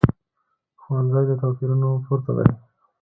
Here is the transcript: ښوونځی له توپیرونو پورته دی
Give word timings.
ښوونځی 0.81 1.23
له 1.29 1.35
توپیرونو 1.41 1.89
پورته 2.05 2.31
دی 2.37 2.49